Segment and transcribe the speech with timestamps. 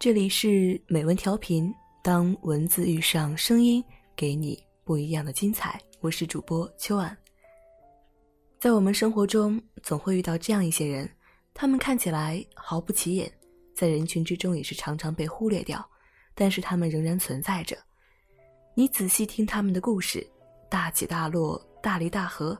[0.00, 3.82] 这里是美文调频，当文字遇上声音，
[4.14, 5.76] 给你不一样的精彩。
[5.98, 7.16] 我是主播秋晚。
[8.60, 11.10] 在我们生活中，总会遇到这样一些人，
[11.52, 13.28] 他们看起来毫不起眼，
[13.74, 15.84] 在人群之中也是常常被忽略掉，
[16.32, 17.76] 但是他们仍然存在着。
[18.76, 20.24] 你仔细听他们的故事，
[20.70, 22.56] 大起大落，大离大合，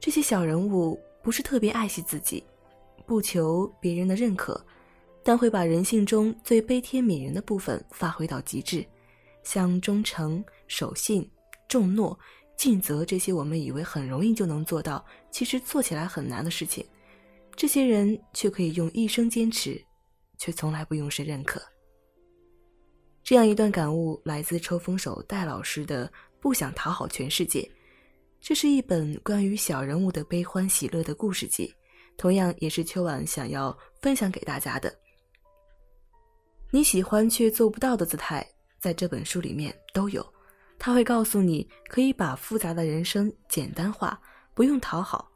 [0.00, 2.42] 这些小人物不是特别爱惜自己，
[3.04, 4.58] 不求别人的认可。
[5.24, 8.84] 但会把人性中最悲天悯人的部分发挥到极致，
[9.42, 11.28] 像忠诚、守信、
[11.66, 12.16] 重诺、
[12.56, 16.86] 尽责这些我们以为很容易就能做到，其实做起来很难的事情，
[17.56, 19.82] 这些人却可以用一生坚持，
[20.36, 21.60] 却从来不用谁认可。
[23.22, 26.06] 这样一段感悟来自抽风手戴老师的
[26.38, 27.60] 《不想讨好全世界》，
[28.42, 31.74] 这是一本关于小人物的悲欢喜乐的故事集，
[32.18, 34.94] 同样也是秋晚想要分享给大家的。
[36.74, 38.44] 你喜欢却做不到的姿态，
[38.80, 40.26] 在这本书里面都有。
[40.76, 44.20] 他会告诉你，可以把复杂的人生简单化，
[44.54, 45.30] 不用讨好。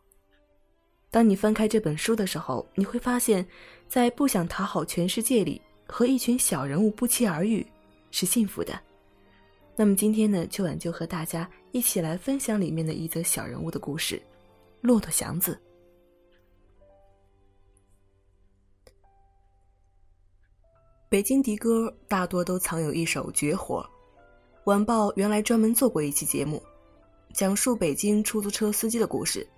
[1.12, 3.46] 当你翻开这本书的时候，你会发现，
[3.86, 7.64] 在不想讨好全世界里，和一群小人物不期而遇，
[8.10, 8.76] 是幸福的。
[9.76, 14.20] 那么今天呢，秋晚就和大家一起来分享里面的一则小人物的故事——
[14.82, 15.56] 骆驼祥子。
[21.10, 23.82] 北京的哥大多都藏有一手绝活，
[24.64, 26.62] 晚报原来专门做过一期节目，
[27.32, 29.48] 讲述北京出租车司机的故事，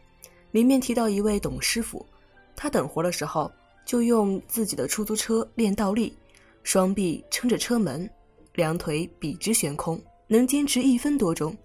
[0.52, 2.06] 里面提到一位董师傅，
[2.54, 3.50] 他等活的时候
[3.84, 6.14] 就用自己的出租车练倒立，
[6.62, 8.08] 双臂撑着车门，
[8.54, 11.56] 两腿笔直悬空，能坚持一分多钟，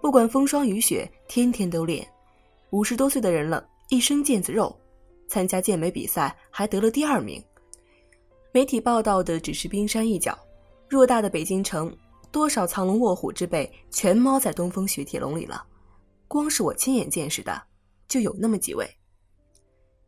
[0.00, 2.06] 不管风霜雨雪，天天都练。
[2.70, 4.74] 五十多岁的人了，一身腱子肉，
[5.28, 7.42] 参加健美比赛还得了第二名。
[8.50, 10.36] 媒体报道的只是冰山一角，
[10.88, 11.94] 偌大的北京城，
[12.32, 15.64] 多少藏龙卧虎之辈全猫在东风雪铁龙里了。
[16.26, 17.62] 光是我亲眼见识的，
[18.08, 18.88] 就有那么几位。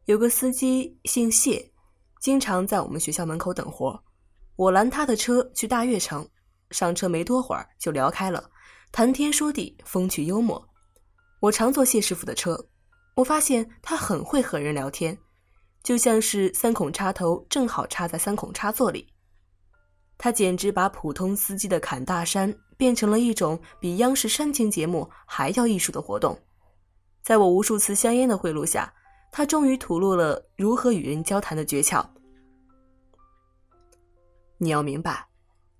[0.07, 1.71] 有个司机姓谢，
[2.21, 4.03] 经常在我们学校门口等活。
[4.57, 6.27] 我拦他的车去大悦城，
[6.71, 8.51] 上车没多会儿就聊开了，
[8.91, 10.67] 谈天说地，风趣幽默。
[11.41, 12.59] 我常坐谢师傅的车，
[13.15, 15.17] 我发现他很会和人聊天。
[15.83, 19.09] 就像是三孔插头正好插在三孔插座里，
[20.19, 26.39] 他简直把普通司机的侃大山变成了一种比央视煽情节目还要艺术的活动。
[27.23, 28.93] 在我无数次香烟的贿赂下，
[29.33, 32.05] 他终于吐露了如何与人交谈的诀窍。
[34.59, 35.27] 你要明白，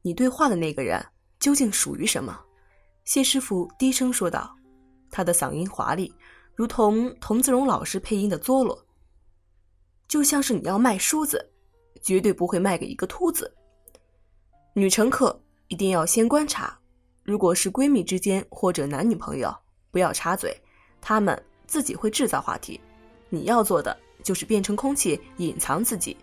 [0.01, 1.05] 你对话的那个人
[1.39, 2.41] 究竟属于什么？
[3.05, 4.55] 谢师傅低声说道，
[5.11, 6.15] 他的嗓音华丽，
[6.55, 8.87] 如同童自荣老师配音的佐罗。
[10.11, 11.49] 就像是你要卖梳子，
[12.03, 13.49] 绝对不会卖给一个秃子。
[14.75, 16.77] 女乘客一定要先观察，
[17.23, 19.57] 如果是闺蜜之间或者男女朋友，
[19.93, 20.53] 不要插嘴，
[21.01, 22.81] 他们自己会制造话题。
[23.29, 26.17] 你要做的就是变成空气，隐藏自己。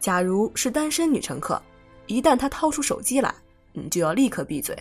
[0.00, 1.62] 假如是单身女乘客，
[2.08, 3.32] 一旦她掏出手机来，
[3.72, 4.76] 你就要立刻闭嘴，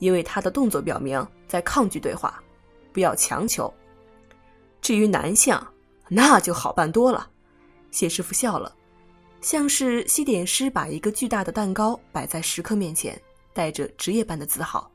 [0.00, 2.42] 因为她的动作表明在抗拒对话，
[2.92, 3.72] 不要强求。
[4.80, 5.56] 至于男性，
[6.08, 7.28] 那就好办多了。
[7.92, 8.74] 谢师傅笑了，
[9.40, 13.16] 像是西点师把一个巨大的蛋糕摆在食客面前，
[13.52, 14.90] 带着职业般的自豪。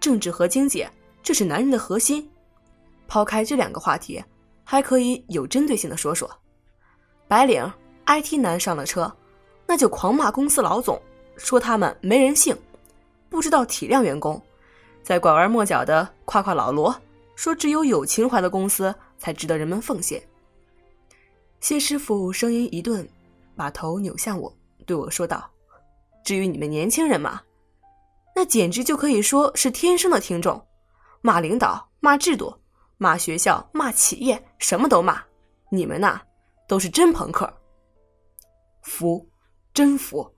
[0.00, 0.86] 政治和经济，
[1.22, 2.28] 这是男人的核心。
[3.06, 4.22] 抛开这两个话题，
[4.64, 6.28] 还可以有针对性的说说。
[7.28, 7.64] 白领
[8.06, 9.10] IT 男上了车，
[9.66, 11.00] 那就狂骂公司老总，
[11.36, 12.56] 说他们没人性，
[13.30, 14.42] 不知道体谅员工，
[15.02, 16.94] 再拐弯抹角的夸夸老罗，
[17.36, 20.20] 说只有有情怀的公司才值得人们奉献。
[21.64, 23.08] 谢师傅声音一顿，
[23.56, 25.50] 把头扭向我，对我说道
[26.22, 27.40] ：“至于你们年轻人嘛，
[28.36, 30.62] 那简直就可以说是天生的听众，
[31.22, 32.54] 骂领导、骂制度、
[32.98, 35.22] 骂学校、骂企业，什么都骂。
[35.70, 36.20] 你们呐，
[36.68, 37.50] 都是真朋克。
[38.82, 39.26] 服，
[39.72, 40.30] 真服。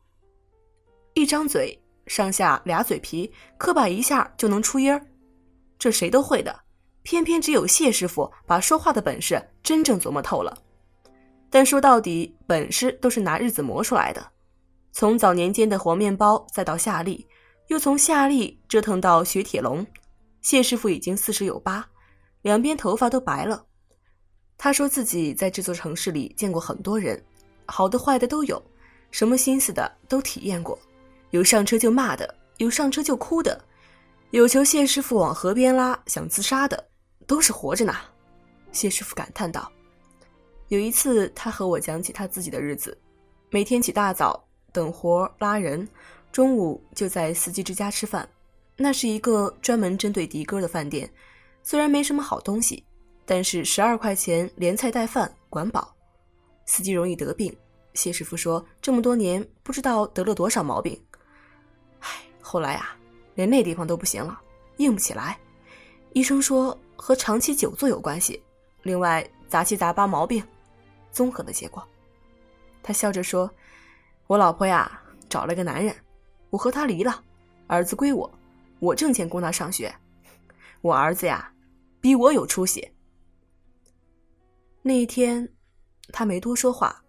[1.14, 1.76] 一张嘴，
[2.06, 3.28] 上下俩嘴皮，
[3.58, 5.05] 磕巴一下就能出音儿，
[5.76, 6.56] 这谁都会的。
[7.02, 10.56] 偏偏只有谢师傅把说话的本事真正琢磨透了。”
[11.56, 14.23] 但说到底，本事都是拿日子磨出来的。
[14.93, 17.26] 从早年间的黄面包，再到夏利，
[17.69, 19.87] 又从夏利折腾到雪铁龙，
[20.43, 21.82] 谢师傅已经四十有八，
[22.43, 23.64] 两边头发都白了。
[24.58, 27.25] 他说自己在这座城市里见过很多人，
[27.64, 28.62] 好的坏的都有，
[29.11, 30.79] 什么心思的都体验过，
[31.31, 33.59] 有上车就骂的，有上车就哭的，
[34.29, 36.87] 有求谢师傅往河边拉想自杀的，
[37.26, 37.94] 都是活着呢。
[38.73, 39.73] 谢师傅感叹道。
[40.69, 42.97] 有一次，他和我讲起他自己的日子，
[43.51, 44.43] 每天起大早
[44.73, 45.89] 等活拉人，
[46.33, 48.29] 中午就在司机之家吃饭。
[48.77, 51.09] 那是一个专门针对的哥的饭店，
[51.63, 52.85] 虽然没什么好东西，
[53.25, 55.95] 但是十二块钱连菜带饭，管饱。
[56.67, 57.57] 司机容易得病，
[57.95, 61.01] 谢师傅说这么多年不知道得了多少毛病。
[62.01, 62.11] 唉，
[62.41, 62.97] 后来啊，
[63.37, 64.41] 连那地方都不行了，
[64.79, 65.39] 硬不起来。
[66.12, 68.43] 医生说和长期久坐有关系，
[68.83, 70.43] 另外杂七杂八毛病，
[71.17, 71.83] 综合的结果。
[72.83, 73.51] 他笑着说
[74.29, 75.97] ：“我老婆呀，找了个男人，
[76.51, 77.25] 我和他离了，
[77.67, 78.31] 儿子归我。”
[78.79, 79.91] 我挣钱供他上学，
[80.83, 81.51] 我儿子呀，
[81.99, 82.87] 比我有出息。
[84.83, 85.49] 那一天，
[86.13, 87.03] 他没多说话，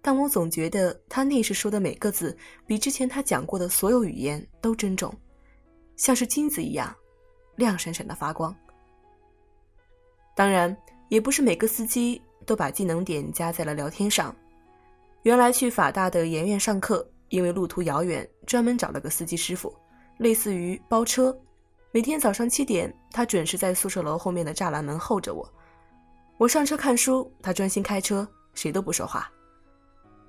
[0.00, 2.38] 但我总觉得他那时说的每个字，
[2.68, 5.12] 比之前他讲过的所有语言都珍重，
[5.96, 6.94] 像是金子一样，
[7.56, 8.54] 亮闪闪的发光。
[10.36, 10.74] 当然，
[11.08, 14.34] 也不是每个司机都把技能点加在了聊天上。
[15.22, 19.72] 原来去法大的研院上课，因为路途遥远，专门找了个司机师傅。
[20.18, 21.36] 类似于包车，
[21.90, 25.48] 每天早上七点，他准时在宿舍楼后面的栅栏门候着我。
[26.38, 29.30] 我上车看书，他专心开车，谁都不说话。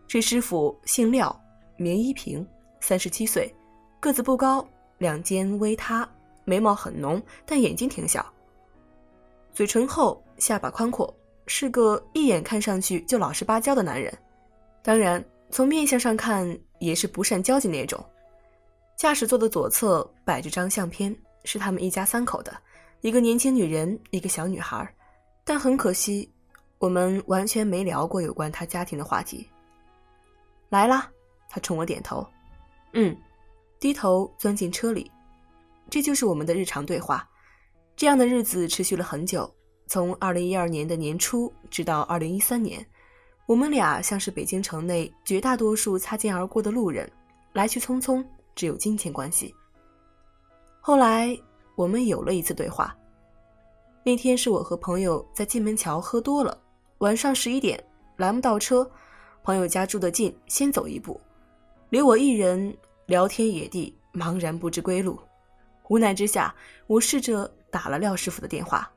[0.08, 1.38] 这师傅姓廖，
[1.78, 2.46] 名一平，
[2.80, 3.54] 三十七岁，
[4.00, 4.66] 个子不高，
[5.00, 6.08] 两肩微塌，
[6.46, 8.26] 眉毛很浓，但眼睛挺小。
[9.54, 11.14] 嘴唇厚，下巴宽阔，
[11.48, 14.12] 是个一眼看上去就老实巴交的男人。
[14.82, 18.04] 当然，从面相上看，也是不善交际那种。
[18.96, 22.56] 驾驶座的左侧摆着张相片，是他们一家三口的，
[23.02, 24.88] 一个年轻女人，一个小女孩。
[25.44, 26.30] 但很可惜，
[26.80, 29.48] 我们完全没聊过有关他家庭的话题。
[30.70, 31.10] 来啦，
[31.50, 32.26] 他冲我点头，
[32.94, 33.16] 嗯，
[33.80, 35.12] 低头钻进车里。
[35.90, 37.28] 这就是我们的日常对话。
[37.96, 39.54] 这样的日子持续了很久，
[39.94, 42.84] 从二零一二年的年初直到二零一三年，
[43.46, 47.08] 我们俩像是北京城内绝大多数擦肩而过的路人，
[47.52, 48.26] 来去匆匆。
[48.56, 49.54] 只有金钱关系。
[50.82, 51.40] 后来
[51.76, 52.98] 我们有了一次对话。
[54.04, 56.60] 那天是我和朋友在金门桥喝多了，
[56.98, 57.80] 晚上十一点
[58.18, 58.90] 拦不到车，
[59.44, 61.22] 朋友家住得近，先走一步，
[61.92, 62.76] 留我一人
[63.06, 65.20] 聊天野地，茫然不知归路。
[65.90, 66.52] 无奈之下，
[66.88, 68.92] 我试着打了廖师傅的电话。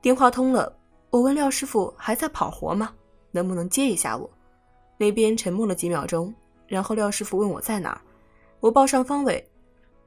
[0.00, 0.72] 电话通了，
[1.10, 2.94] 我问廖师傅还在跑活吗？
[3.32, 4.30] 能不能接一下我？
[4.98, 6.32] 那边沉默了几秒钟，
[6.66, 8.00] 然后廖师傅问我在哪。
[8.60, 9.44] 我报上方位，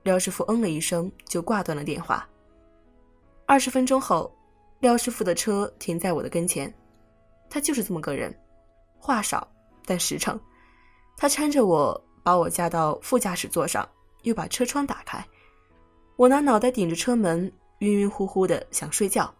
[0.03, 2.27] 廖师傅嗯了一声，就挂断了电话。
[3.45, 4.33] 二十分钟后，
[4.79, 6.73] 廖师傅的车停在我的跟前，
[7.49, 8.33] 他就是这么个人，
[8.97, 9.47] 话少
[9.85, 10.39] 但实诚。
[11.17, 13.87] 他搀着我，把我架到副驾驶座上，
[14.23, 15.23] 又把车窗打开。
[16.15, 19.33] 我拿脑袋顶着车门，晕晕乎乎的想睡觉，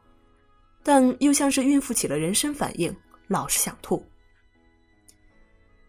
[0.84, 2.96] 但又像是孕妇起了人身反应，
[3.28, 4.06] 老是想吐。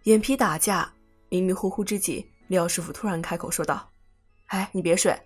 [0.05, 0.93] 眼皮打架，
[1.29, 2.29] 迷迷糊糊之际。
[2.49, 3.89] 廖师傅突然开口说道
[4.47, 5.17] ：“哎，你别睡，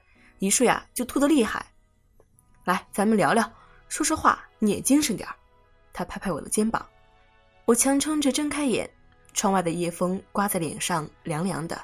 [0.41, 1.65] 一睡啊就吐得厉害。
[2.65, 3.51] 来，咱们聊聊，
[3.89, 5.35] 说说话，你也精神点儿。”
[5.93, 6.87] 他拍拍我的肩膀，
[7.65, 8.91] 我强撑着睁开眼，
[9.33, 11.81] 窗外的夜风刮在脸上，凉凉的。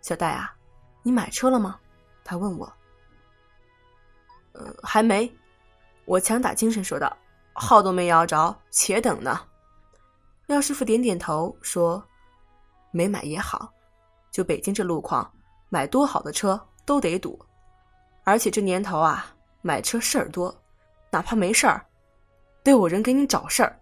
[0.00, 0.54] 小戴啊，
[1.02, 1.78] 你买车了吗？
[2.22, 2.72] 他问我。
[4.52, 5.30] 呃，还没。
[6.06, 7.16] 我强打精神说道
[7.54, 9.40] ：“号都没摇着，且等呢。”
[10.46, 12.02] 廖师傅点点头说
[12.92, 13.72] ：“没买也好。”
[14.30, 15.32] 就北京这路况，
[15.68, 17.38] 买多好的车都得堵，
[18.24, 19.32] 而且这年头啊，
[19.62, 20.54] 买车事儿多，
[21.10, 21.86] 哪怕没事儿，
[22.62, 23.80] 得有人给你找事儿。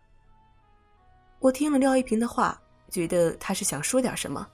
[1.38, 2.61] 我听了廖一平的话，
[2.91, 4.47] 觉得他是想说点什么，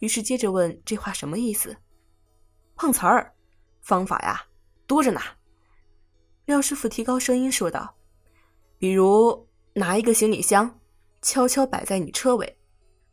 [0.00, 1.74] 于是接着问这话什么意思？
[2.74, 3.32] 碰瓷儿，
[3.80, 4.42] 方法呀
[4.86, 5.20] 多着呢。
[6.46, 7.94] 廖师傅提高声音说道
[8.78, 10.78] ：“比如拿一个行李箱，
[11.22, 12.58] 悄悄摆在你车尾，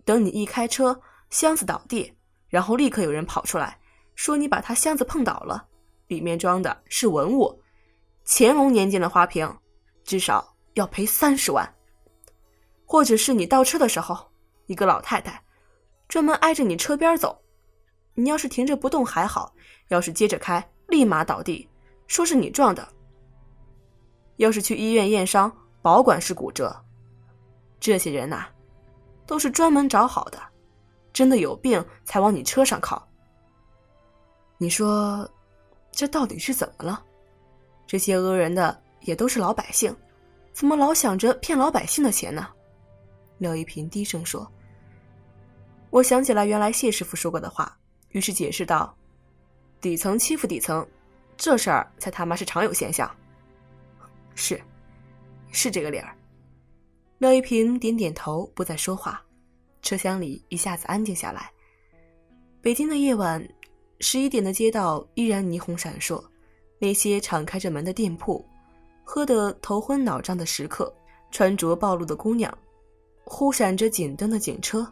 [0.04, 2.14] 等你一开车，箱子倒地。”
[2.50, 3.80] 然后立刻有人跑出来，
[4.16, 5.66] 说你把他箱子碰倒了，
[6.08, 7.58] 里面装的是文物，
[8.26, 9.50] 乾隆年间的花瓶，
[10.04, 11.74] 至少要赔三十万。
[12.86, 14.30] 或者是你倒车的时候，
[14.66, 15.42] 一个老太太
[16.10, 17.42] 专门挨着你车边走，
[18.14, 19.54] 你要是停着不动还好，
[19.88, 21.66] 要是接着开，立马倒地，
[22.08, 22.86] 说是你撞的。
[24.42, 25.52] 要是去医院验伤，
[25.84, 26.76] 保管是骨折。
[27.80, 28.48] 这些人呐，
[29.28, 30.42] 都是专门找好的。
[31.14, 33.08] 真的有病才往你车上靠。
[34.58, 35.30] 你说，
[35.92, 37.04] 这到底是怎么了？
[37.86, 39.96] 这些讹人的也都是老百姓，
[40.52, 42.48] 怎么老想着骗老百姓的钱呢？
[43.38, 44.50] 廖一平低声说。
[45.92, 47.78] 我想起来原来谢师傅说过的话，
[48.10, 48.96] 于是解释道
[49.82, 50.88] ：“底层欺负底层，
[51.38, 53.08] 这事儿才他妈是常有现象。”
[54.36, 54.62] 是，
[55.52, 56.16] 是这个理儿。
[57.20, 59.24] 廖一平点点头，不再说话。
[59.82, 61.52] 车厢里一下子安静下来。
[62.62, 63.44] 北京的夜晚，
[64.00, 66.24] 十一点的街道依然霓虹闪烁，
[66.80, 68.46] 那些敞开着门的店铺，
[69.04, 70.94] 喝得头昏脑胀的食客，
[71.32, 72.56] 穿着暴露的姑娘，
[73.24, 74.88] 忽闪着警灯的警车，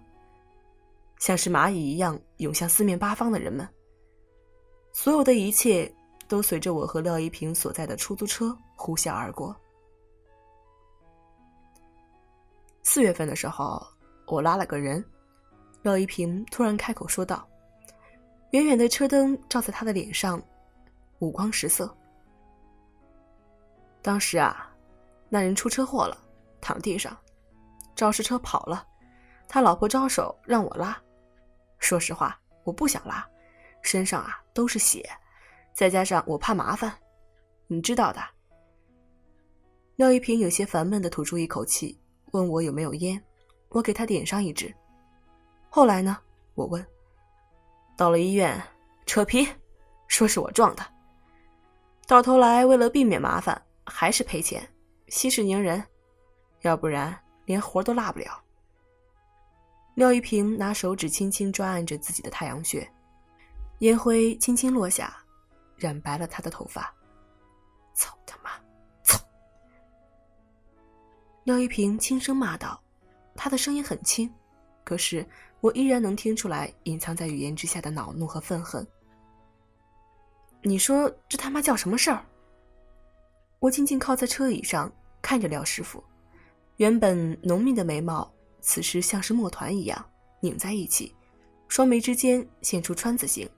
[1.19, 3.67] 像是蚂蚁一样涌向四面八方的人们。
[4.91, 5.91] 所有的一切
[6.27, 9.53] 都随着我和廖一平所在的出租车呼啸而过。
[12.81, 13.85] 四月份的时候，
[14.25, 15.03] 我拉了个人，
[15.81, 17.45] 廖一平突然开口说道
[18.51, 20.41] ：“远远的车灯照在他的脸上，
[21.19, 21.93] 五光十色。
[24.01, 24.73] 当时啊，
[25.27, 26.17] 那人出车祸了，
[26.61, 27.15] 躺地上，
[27.95, 28.87] 肇事车跑了，
[29.45, 30.97] 他老婆招手让我拉，
[31.79, 33.27] 说实话，我不想拉，
[33.81, 35.07] 身上啊都是血，
[35.73, 36.97] 再加上我怕麻烦，
[37.67, 38.21] 你知道的。”
[39.99, 41.99] 廖一平有些烦闷的吐出一口气。
[42.31, 43.21] 问我有没有烟，
[43.67, 44.73] 我给他点上一支。
[45.67, 46.17] 后来呢？
[46.55, 46.85] 我问。
[47.97, 48.63] 到了医院，
[49.05, 49.45] 扯皮，
[50.07, 50.85] 说是我撞的。
[52.07, 54.65] 到头来，为了避免麻烦，还是赔钱，
[55.09, 55.83] 息事宁人，
[56.61, 57.13] 要不然
[57.43, 58.41] 连活都落不了。
[59.95, 62.89] 廖一平拿手指轻轻抓按着自己的太阳穴，
[63.79, 65.13] 烟灰轻轻落下，
[65.75, 66.89] 染白了他的头发。
[71.43, 72.79] 廖一平轻声骂道
[73.35, 74.29] ：“他的声音很轻，
[74.83, 75.25] 可是
[75.61, 78.85] 我依然能听出来隐藏在语言之下的恼怒和愤恨。
[80.61, 82.23] 你说这他妈叫什么事儿？”
[83.59, 84.91] 我静静靠在车椅上，
[85.21, 86.03] 看着廖师傅，
[86.77, 88.29] 原本浓密的眉毛，
[88.61, 90.05] 此时像是墨团一样
[90.39, 91.13] 拧在一起，
[91.67, 93.49] 双眉之间现出川字形，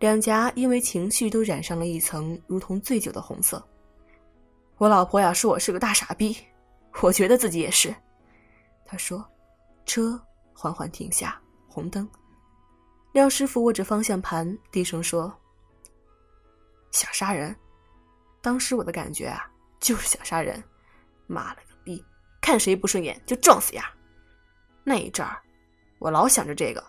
[0.00, 3.66] 两颊因为情绪都染上了一层如同醉酒的红色。
[4.76, 6.36] 我老婆呀，说我是个大傻逼。
[7.02, 7.94] 我觉得自己也是，
[8.84, 9.24] 他说。
[9.86, 10.20] 车
[10.52, 12.06] 缓缓停下，红灯。
[13.12, 15.34] 廖师傅握着方向盘，低声说
[16.92, 17.56] ：“想杀人。”
[18.42, 20.62] 当时我的感觉啊，就是想杀人。
[21.26, 22.04] 妈了个逼，
[22.42, 23.90] 看谁不顺眼就撞死呀！
[24.84, 25.40] 那一阵儿，
[25.98, 26.84] 我老想着这个，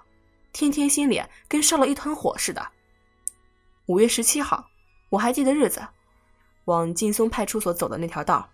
[0.51, 2.61] 天天心里跟烧了一团火似的。
[3.85, 4.69] 五月十七号，
[5.09, 5.87] 我还记得日子，
[6.65, 8.45] 往劲松派出所走的那条道。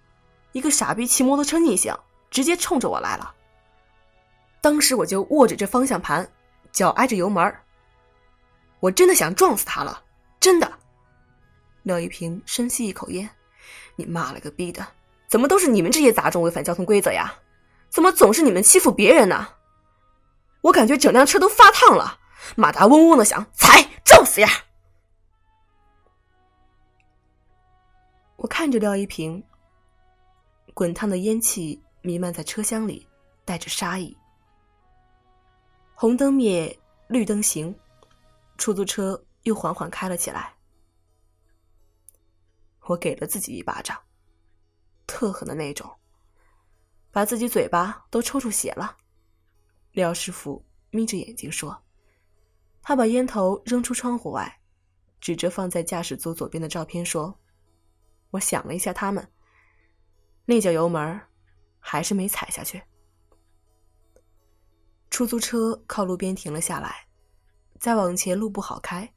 [0.55, 1.93] 一个傻逼骑摩托车逆行，
[2.31, 3.35] 直接冲着我来了。
[4.61, 6.25] 当时我就握着这方向盘，
[6.71, 7.53] 脚挨着油门
[8.79, 10.01] 我真的想撞死他了，
[10.39, 10.71] 真的。
[11.83, 13.29] 廖一平深吸一口烟
[13.97, 14.87] ：“你妈了个逼的，
[15.27, 17.33] 怎么都是你们这些杂种违反交通规则呀？
[17.89, 19.49] 怎么总是你们欺负别人呢？
[20.61, 22.17] 我感觉整辆车都发烫了，
[22.55, 24.47] 马达嗡嗡的响，踩撞死呀！”
[28.37, 29.43] 我看着廖一平。
[30.75, 33.07] 滚烫的烟气弥漫在车厢里，
[33.45, 34.15] 带着杀意。
[35.93, 36.77] 红灯灭，
[37.07, 37.73] 绿灯行，
[38.57, 40.53] 出租车又缓缓开了起来。
[42.81, 43.97] 我给了自己一巴掌，
[45.07, 45.89] 特狠的那种，
[47.09, 48.97] 把自己嘴巴都抽出血了。
[49.93, 51.81] 廖师傅眯着眼睛说
[52.83, 54.59] ：“他把烟头扔出窗户外，
[55.21, 57.39] 指着放在驾驶座左边的照片说
[58.31, 59.25] ：‘我想了一下，他们。’”
[60.45, 61.19] 那脚油门
[61.79, 62.81] 还是没踩下去。
[65.09, 67.07] 出租车靠路边停了下来，
[67.79, 69.11] 再往前路不好开，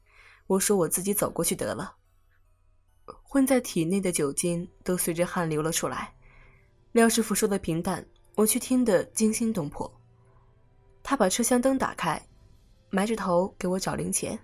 [0.47, 1.95] 我说我自己走过去得了。
[3.23, 6.15] 混在体内的酒精都随着汗流了出来。
[6.93, 8.03] 廖师傅说的平淡，
[8.35, 9.91] 我却听得惊心动魄。
[11.03, 12.19] 他把车厢灯打开，
[12.89, 14.39] 埋着头给我找零钱。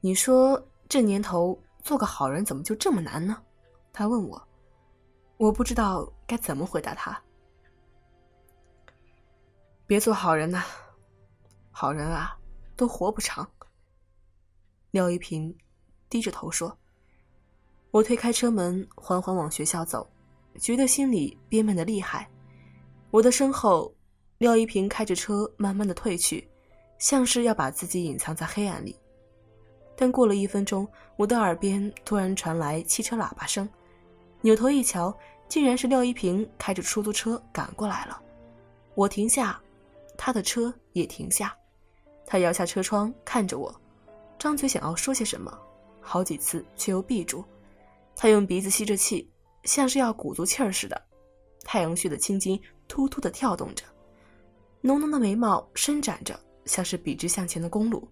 [0.00, 3.42] 你说这年头做个好人怎么就这么难呢？
[3.92, 4.48] 他问我。
[5.42, 7.20] 我不知道该怎么回答他。
[9.88, 10.62] 别做好人呐，
[11.72, 12.38] 好人啊，
[12.76, 13.50] 都活不长。
[14.92, 15.52] 廖一平
[16.08, 16.78] 低着头说
[17.90, 20.08] ：“我推开车门，缓缓往学校走，
[20.60, 22.30] 觉得心里憋闷的厉害。
[23.10, 23.92] 我的身后，
[24.38, 26.48] 廖一平开着车慢慢的退去，
[26.98, 28.96] 像是要把自己隐藏在黑暗里。
[29.96, 33.68] 但过了一分钟，我的耳边突然传来汽车喇叭声，
[34.42, 35.12] 扭头一瞧。”
[35.52, 38.18] 竟然是廖一平开着出租车赶过来了，
[38.94, 39.60] 我停下，
[40.16, 41.54] 他的车也停下，
[42.24, 43.70] 他摇下车窗看着我，
[44.38, 45.52] 张嘴想要说些什么，
[46.00, 47.44] 好几次却又闭住。
[48.16, 49.30] 他用鼻子吸着气，
[49.64, 50.98] 像是要鼓足气儿似的，
[51.64, 53.84] 太阳穴的青筋突突的跳动着，
[54.80, 58.08] 浓浓的眉毛伸展着，像是笔直向前的公路，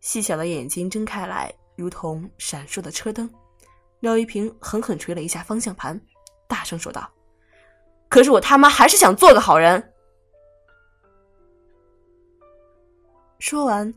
[0.00, 3.30] 细小的眼睛睁开来，如同闪烁的车灯。
[4.00, 6.00] 廖一平狠狠捶了一下方向盘。
[6.48, 7.08] 大声说道
[8.10, 9.92] ：“可是我他妈还是想做个好人。”
[13.38, 13.94] 说完，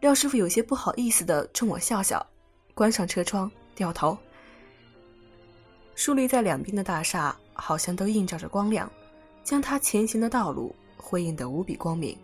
[0.00, 2.24] 廖师傅有些不好意思的冲我笑笑，
[2.74, 4.16] 关上车窗，掉头。
[5.96, 8.90] 树立在两边的大厦好像都映照着光亮，
[9.42, 12.16] 将他前行的道路辉映得无比光明。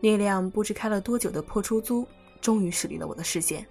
[0.00, 2.06] 那辆不知开了多久的破出租
[2.40, 3.66] 终于驶离了我的视线，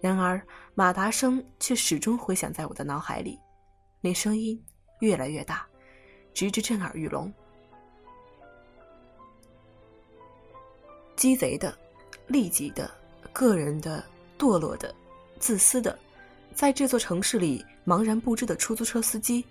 [0.00, 0.40] 然而
[0.74, 3.38] 马达声却始终回响在我的脑海里，
[4.06, 4.56] 那声音
[5.00, 5.66] 越来越大，
[6.32, 7.32] 直至震耳欲聋。
[11.16, 11.76] 鸡贼的、
[12.28, 12.88] 利己的、
[13.32, 14.04] 个人的、
[14.38, 14.94] 堕落的、
[15.40, 15.98] 自私的，
[16.54, 19.44] 在这座城市里茫然不知的出租车司机，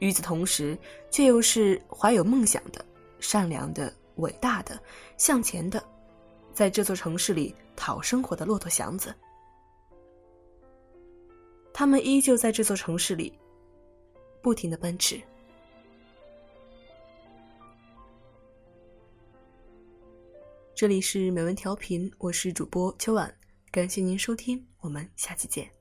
[0.00, 0.76] 与此同时，
[1.08, 2.84] 却又是怀有梦想的、
[3.20, 4.76] 善良的、伟大的、
[5.16, 5.80] 向前的，
[6.52, 9.14] 在这座城市里讨生活的骆驼祥子。
[11.72, 13.38] 他们依旧在这座城市里
[14.46, 15.20] 不停的奔驰。
[20.72, 23.36] 这里是美文调频，我是主播秋晚，
[23.72, 25.75] 感谢您收听，我们下期见。